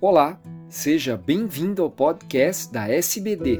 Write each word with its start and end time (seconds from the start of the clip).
Olá, 0.00 0.40
seja 0.68 1.16
bem-vindo 1.16 1.82
ao 1.82 1.90
podcast 1.90 2.72
da 2.72 2.88
SBD. 2.88 3.58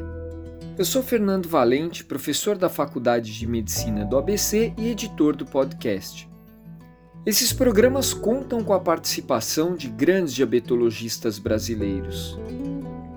Eu 0.79 0.84
sou 0.84 1.03
Fernando 1.03 1.49
Valente, 1.49 2.04
professor 2.04 2.57
da 2.57 2.68
Faculdade 2.68 3.37
de 3.37 3.45
Medicina 3.45 4.04
do 4.04 4.17
ABC 4.17 4.72
e 4.79 4.88
editor 4.88 5.35
do 5.35 5.45
podcast. 5.45 6.30
Esses 7.27 7.53
programas 7.53 8.14
contam 8.14 8.62
com 8.62 8.72
a 8.72 8.79
participação 8.79 9.74
de 9.74 9.88
grandes 9.88 10.32
diabetologistas 10.32 11.40
brasileiros. 11.40 12.39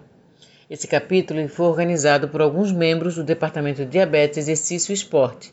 Esse 0.70 0.86
capítulo 0.86 1.48
foi 1.48 1.66
organizado 1.66 2.28
por 2.28 2.40
alguns 2.40 2.70
membros 2.70 3.16
do 3.16 3.24
Departamento 3.24 3.84
de 3.84 3.90
Diabetes, 3.90 4.38
Exercício 4.38 4.92
e 4.92 4.94
Esporte. 4.94 5.52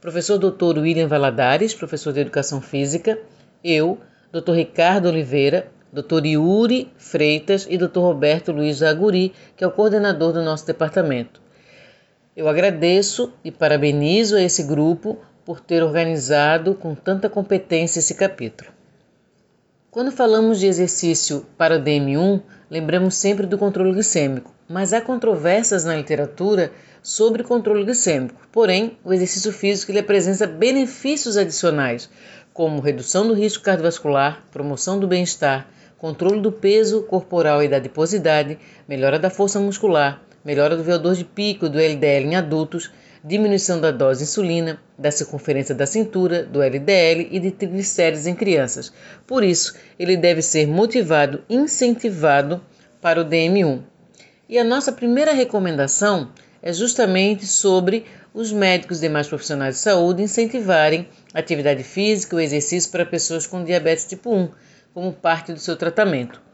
Professor 0.00 0.38
Dr. 0.38 0.78
William 0.78 1.06
Valadares, 1.06 1.74
professor 1.74 2.14
de 2.14 2.20
Educação 2.20 2.62
Física, 2.62 3.18
eu, 3.62 3.98
Dr. 4.32 4.52
Ricardo 4.52 5.10
Oliveira, 5.10 5.70
Dr. 5.92 6.24
Yuri 6.24 6.90
Freitas 6.96 7.66
e 7.68 7.76
Dr. 7.76 7.98
Roberto 7.98 8.52
Luiz 8.52 8.82
Aguri, 8.82 9.34
que 9.54 9.62
é 9.62 9.66
o 9.66 9.70
coordenador 9.70 10.32
do 10.32 10.42
nosso 10.42 10.66
departamento. 10.66 11.46
Eu 12.38 12.48
agradeço 12.48 13.32
e 13.42 13.50
parabenizo 13.50 14.36
a 14.36 14.40
esse 14.40 14.62
grupo 14.62 15.18
por 15.44 15.58
ter 15.58 15.82
organizado 15.82 16.72
com 16.72 16.94
tanta 16.94 17.28
competência 17.28 17.98
esse 17.98 18.14
capítulo. 18.14 18.70
Quando 19.90 20.12
falamos 20.12 20.60
de 20.60 20.68
exercício 20.68 21.44
para 21.56 21.74
o 21.74 21.82
DM1, 21.82 22.40
lembramos 22.70 23.16
sempre 23.16 23.44
do 23.44 23.58
controle 23.58 23.90
glicêmico, 23.90 24.54
mas 24.68 24.92
há 24.92 25.00
controvérsias 25.00 25.84
na 25.84 25.96
literatura 25.96 26.70
sobre 27.02 27.42
controle 27.42 27.82
glicêmico. 27.82 28.40
Porém, 28.52 28.96
o 29.02 29.12
exercício 29.12 29.52
físico 29.52 29.90
ele 29.90 29.98
apresenta 29.98 30.46
benefícios 30.46 31.36
adicionais, 31.36 32.08
como 32.52 32.80
redução 32.80 33.26
do 33.26 33.34
risco 33.34 33.64
cardiovascular, 33.64 34.44
promoção 34.52 35.00
do 35.00 35.08
bem-estar, 35.08 35.66
controle 35.98 36.40
do 36.40 36.52
peso 36.52 37.02
corporal 37.02 37.64
e 37.64 37.68
da 37.68 37.78
adiposidade, 37.78 38.60
melhora 38.86 39.18
da 39.18 39.28
força 39.28 39.58
muscular, 39.58 40.22
melhora 40.44 40.76
do 40.76 40.84
VO2 40.84 41.16
de 41.16 41.24
pico 41.24 41.68
do 41.68 41.78
LDL 41.78 42.26
em 42.26 42.36
adultos, 42.36 42.90
diminuição 43.22 43.80
da 43.80 43.90
dose 43.90 44.18
de 44.18 44.30
insulina, 44.30 44.80
da 44.96 45.10
circunferência 45.10 45.74
da 45.74 45.86
cintura, 45.86 46.44
do 46.44 46.62
LDL 46.62 47.28
e 47.30 47.38
de 47.38 47.50
triglicérides 47.50 48.26
em 48.26 48.34
crianças. 48.34 48.92
Por 49.26 49.42
isso, 49.44 49.74
ele 49.98 50.16
deve 50.16 50.42
ser 50.42 50.66
motivado, 50.66 51.42
incentivado 51.48 52.60
para 53.00 53.20
o 53.20 53.24
DM1. 53.24 53.82
E 54.48 54.58
a 54.58 54.64
nossa 54.64 54.92
primeira 54.92 55.32
recomendação 55.32 56.30
é 56.62 56.72
justamente 56.72 57.46
sobre 57.46 58.06
os 58.32 58.52
médicos 58.52 58.98
e 58.98 59.02
demais 59.02 59.26
profissionais 59.26 59.76
de 59.76 59.80
saúde 59.80 60.22
incentivarem 60.22 61.08
atividade 61.34 61.82
física 61.82 62.36
ou 62.36 62.40
exercício 62.40 62.90
para 62.90 63.04
pessoas 63.04 63.46
com 63.46 63.64
diabetes 63.64 64.06
tipo 64.06 64.34
1, 64.34 64.50
como 64.94 65.12
parte 65.12 65.52
do 65.52 65.58
seu 65.58 65.76
tratamento. 65.76 66.47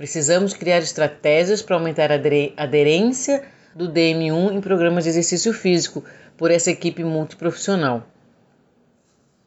Precisamos 0.00 0.54
criar 0.54 0.78
estratégias 0.78 1.60
para 1.60 1.76
aumentar 1.76 2.10
a 2.10 2.14
aderência 2.56 3.42
do 3.74 3.86
DM1 3.86 4.50
em 4.50 4.58
programas 4.58 5.04
de 5.04 5.10
exercício 5.10 5.52
físico 5.52 6.02
por 6.38 6.50
essa 6.50 6.70
equipe 6.70 7.04
multiprofissional. 7.04 8.06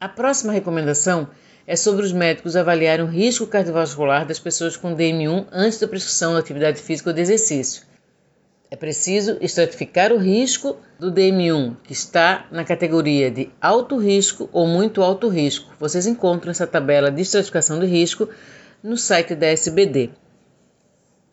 A 0.00 0.08
próxima 0.08 0.52
recomendação 0.52 1.28
é 1.66 1.74
sobre 1.74 2.04
os 2.04 2.12
médicos 2.12 2.54
avaliarem 2.54 3.04
o 3.04 3.08
risco 3.08 3.48
cardiovascular 3.48 4.24
das 4.24 4.38
pessoas 4.38 4.76
com 4.76 4.94
DM1 4.94 5.46
antes 5.50 5.80
da 5.80 5.88
prescrição 5.88 6.34
da 6.34 6.38
atividade 6.38 6.80
física 6.80 7.10
ou 7.10 7.14
de 7.14 7.22
exercício. 7.22 7.82
É 8.70 8.76
preciso 8.76 9.36
estratificar 9.40 10.12
o 10.12 10.18
risco 10.18 10.76
do 11.00 11.10
DM1, 11.10 11.78
que 11.82 11.92
está 11.92 12.46
na 12.52 12.62
categoria 12.62 13.28
de 13.28 13.50
alto 13.60 13.98
risco 13.98 14.48
ou 14.52 14.68
muito 14.68 15.02
alto 15.02 15.26
risco. 15.28 15.74
Vocês 15.80 16.06
encontram 16.06 16.52
essa 16.52 16.64
tabela 16.64 17.10
de 17.10 17.22
estratificação 17.22 17.80
de 17.80 17.86
risco 17.86 18.28
no 18.80 18.96
site 18.96 19.34
da 19.34 19.48
SBD. 19.48 20.10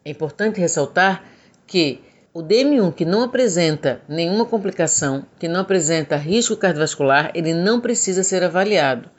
É 0.03 0.09
importante 0.09 0.59
ressaltar 0.59 1.23
que 1.67 2.01
o 2.33 2.41
DM1 2.41 2.93
que 2.93 3.05
não 3.05 3.23
apresenta 3.23 4.01
nenhuma 4.07 4.45
complicação, 4.45 5.25
que 5.37 5.47
não 5.47 5.59
apresenta 5.59 6.15
risco 6.15 6.55
cardiovascular, 6.55 7.31
ele 7.35 7.53
não 7.53 7.79
precisa 7.79 8.23
ser 8.23 8.43
avaliado. 8.43 9.09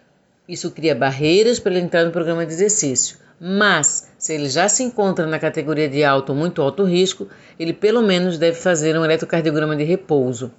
Isso 0.49 0.71
cria 0.71 0.95
barreiras 0.95 1.61
para 1.61 1.73
ele 1.73 1.85
entrar 1.85 2.05
no 2.05 2.11
programa 2.11 2.45
de 2.45 2.53
exercício. 2.53 3.19
Mas, 3.39 4.11
se 4.19 4.35
ele 4.35 4.49
já 4.49 4.69
se 4.69 4.83
encontra 4.83 5.27
na 5.27 5.39
categoria 5.39 5.89
de 5.89 6.03
alto 6.03 6.31
ou 6.31 6.39
muito 6.39 6.63
alto 6.63 6.85
risco, 6.85 7.29
ele 7.59 7.73
pelo 7.73 8.03
menos 8.03 8.39
deve 8.39 8.57
fazer 8.57 8.97
um 8.99 9.05
eletrocardiograma 9.05 9.77
de 9.77 9.85
repouso. 9.85 10.53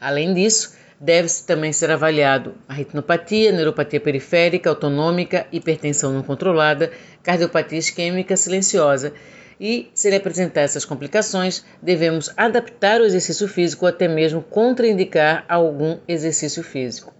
Além 0.00 0.34
disso, 0.34 0.74
Deve-se 1.04 1.44
também 1.44 1.72
ser 1.72 1.90
avaliado 1.90 2.54
a 2.68 2.74
retinopatia, 2.74 3.50
neuropatia 3.50 4.00
periférica, 4.00 4.70
autonômica, 4.70 5.48
hipertensão 5.50 6.12
não 6.12 6.22
controlada, 6.22 6.92
cardiopatia 7.24 7.80
isquêmica 7.80 8.36
silenciosa. 8.36 9.12
E, 9.60 9.90
se 9.94 10.06
ele 10.06 10.18
apresentar 10.18 10.60
essas 10.60 10.84
complicações, 10.84 11.64
devemos 11.82 12.32
adaptar 12.36 13.00
o 13.00 13.04
exercício 13.04 13.48
físico 13.48 13.84
ou 13.84 13.88
até 13.88 14.06
mesmo 14.06 14.42
contraindicar 14.42 15.44
algum 15.48 15.98
exercício 16.06 16.62
físico. 16.62 17.12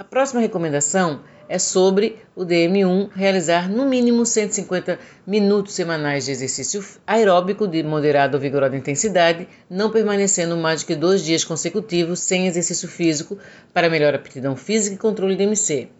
A 0.00 0.04
próxima 0.04 0.40
recomendação 0.40 1.20
é 1.46 1.58
sobre 1.58 2.16
o 2.34 2.42
DM1 2.42 3.10
realizar 3.14 3.70
no 3.70 3.84
mínimo 3.84 4.24
150 4.24 4.98
minutos 5.26 5.74
semanais 5.74 6.24
de 6.24 6.30
exercício 6.30 6.82
aeróbico 7.06 7.68
de 7.68 7.82
moderada 7.82 8.34
ou 8.34 8.40
vigorosa 8.40 8.78
intensidade, 8.78 9.46
não 9.68 9.90
permanecendo 9.90 10.56
mais 10.56 10.80
do 10.80 10.86
que 10.86 10.96
dois 10.96 11.22
dias 11.22 11.44
consecutivos 11.44 12.20
sem 12.20 12.46
exercício 12.46 12.88
físico 12.88 13.36
para 13.74 13.90
melhor 13.90 14.14
aptidão 14.14 14.56
física 14.56 14.94
e 14.94 14.98
controle 14.98 15.36
de 15.36 15.42
MC. 15.42 15.90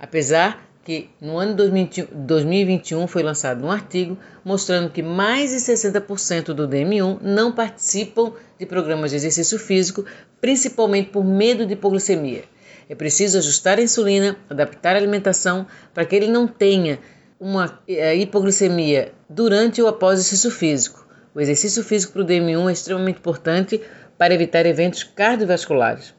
Apesar 0.00 0.66
que 0.82 1.10
no 1.20 1.36
ano 1.36 1.54
2021 1.54 3.06
foi 3.06 3.22
lançado 3.22 3.66
um 3.66 3.70
artigo 3.70 4.16
mostrando 4.42 4.88
que 4.88 5.02
mais 5.02 5.50
de 5.50 5.58
60% 5.58 6.54
do 6.54 6.66
DM1 6.66 7.18
não 7.20 7.52
participam 7.52 8.32
de 8.58 8.64
programas 8.64 9.10
de 9.10 9.18
exercício 9.18 9.58
físico, 9.58 10.06
principalmente 10.40 11.10
por 11.10 11.22
medo 11.22 11.66
de 11.66 11.74
hipoglicemia. 11.74 12.44
É 12.88 12.94
preciso 12.94 13.38
ajustar 13.38 13.78
a 13.78 13.82
insulina, 13.82 14.36
adaptar 14.48 14.94
a 14.94 14.98
alimentação 14.98 15.66
para 15.94 16.04
que 16.04 16.16
ele 16.16 16.26
não 16.26 16.46
tenha 16.46 16.98
uma 17.38 17.80
eh, 17.88 18.16
hipoglicemia 18.16 19.12
durante 19.28 19.82
ou 19.82 19.88
após 19.88 20.18
o 20.18 20.22
exercício 20.22 20.50
físico. 20.50 21.06
O 21.34 21.40
exercício 21.40 21.82
físico 21.82 22.12
para 22.12 22.22
o 22.22 22.26
DM1 22.26 22.68
é 22.68 22.72
extremamente 22.72 23.18
importante 23.18 23.80
para 24.18 24.34
evitar 24.34 24.66
eventos 24.66 25.02
cardiovasculares. 25.02 26.14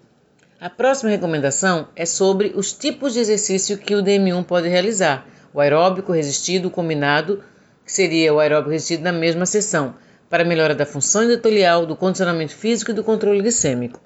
A 0.59 0.69
próxima 0.69 1.11
recomendação 1.11 1.87
é 1.95 2.05
sobre 2.05 2.53
os 2.55 2.73
tipos 2.73 3.13
de 3.13 3.19
exercício 3.19 3.77
que 3.77 3.95
o 3.95 4.01
DM1 4.01 4.43
pode 4.45 4.67
realizar: 4.67 5.27
o 5.53 5.59
aeróbico 5.59 6.11
resistido, 6.11 6.67
o 6.67 6.71
combinado, 6.71 7.43
que 7.85 7.91
seria 7.91 8.33
o 8.33 8.39
aeróbico 8.39 8.71
resistido 8.71 9.03
na 9.03 9.11
mesma 9.11 9.45
sessão, 9.45 9.95
para 10.29 10.43
melhora 10.43 10.73
da 10.73 10.85
função 10.85 11.23
endotelial, 11.23 11.85
do 11.85 11.95
condicionamento 11.95 12.55
físico 12.55 12.91
e 12.91 12.93
do 12.93 13.03
controle 13.03 13.41
glicêmico. 13.41 14.01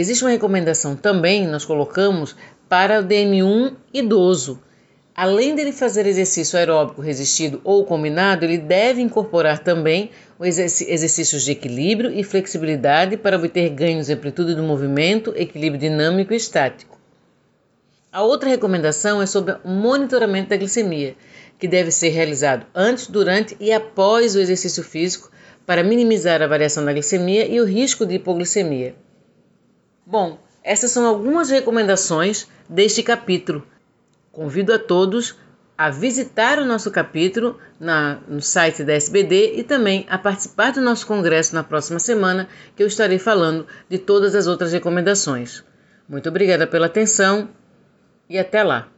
Existe 0.00 0.22
uma 0.22 0.30
recomendação 0.30 0.94
também, 0.94 1.44
nós 1.44 1.64
colocamos, 1.64 2.36
para 2.68 3.00
o 3.00 3.02
DM1 3.02 3.74
idoso. 3.92 4.62
Além 5.12 5.56
dele 5.56 5.72
fazer 5.72 6.06
exercício 6.06 6.56
aeróbico 6.56 7.02
resistido 7.02 7.60
ou 7.64 7.84
combinado, 7.84 8.44
ele 8.44 8.58
deve 8.58 9.02
incorporar 9.02 9.58
também 9.58 10.12
exercícios 10.40 11.42
de 11.42 11.50
equilíbrio 11.50 12.12
e 12.12 12.22
flexibilidade 12.22 13.16
para 13.16 13.36
obter 13.36 13.70
ganhos 13.70 14.06
de 14.06 14.12
amplitude 14.12 14.54
do 14.54 14.62
movimento, 14.62 15.32
equilíbrio 15.34 15.80
dinâmico 15.80 16.32
e 16.32 16.36
estático. 16.36 16.96
A 18.12 18.22
outra 18.22 18.48
recomendação 18.48 19.20
é 19.20 19.26
sobre 19.26 19.56
o 19.64 19.68
monitoramento 19.68 20.50
da 20.50 20.56
glicemia, 20.56 21.16
que 21.58 21.66
deve 21.66 21.90
ser 21.90 22.10
realizado 22.10 22.64
antes, 22.72 23.08
durante 23.08 23.56
e 23.58 23.72
após 23.72 24.36
o 24.36 24.40
exercício 24.40 24.84
físico 24.84 25.28
para 25.66 25.82
minimizar 25.82 26.40
a 26.40 26.46
variação 26.46 26.84
da 26.84 26.92
glicemia 26.92 27.48
e 27.48 27.60
o 27.60 27.64
risco 27.64 28.06
de 28.06 28.14
hipoglicemia. 28.14 28.94
Bom, 30.10 30.38
Essas 30.64 30.90
são 30.90 31.04
algumas 31.04 31.50
recomendações 31.50 32.48
deste 32.66 33.02
capítulo. 33.02 33.62
Convido 34.32 34.72
a 34.72 34.78
todos 34.78 35.36
a 35.76 35.90
visitar 35.90 36.58
o 36.58 36.64
nosso 36.64 36.90
capítulo 36.90 37.58
na, 37.78 38.18
no 38.26 38.40
site 38.40 38.82
da 38.84 38.94
SBD 38.94 39.56
e 39.56 39.62
também 39.62 40.06
a 40.08 40.16
participar 40.16 40.72
do 40.72 40.80
nosso 40.80 41.06
congresso 41.06 41.54
na 41.54 41.62
próxima 41.62 41.98
semana, 41.98 42.48
que 42.74 42.82
eu 42.82 42.86
estarei 42.86 43.18
falando 43.18 43.66
de 43.86 43.98
todas 43.98 44.34
as 44.34 44.46
outras 44.46 44.72
recomendações. 44.72 45.62
Muito 46.08 46.30
obrigada 46.30 46.66
pela 46.66 46.86
atenção 46.86 47.50
e 48.30 48.38
até 48.38 48.62
lá! 48.62 48.88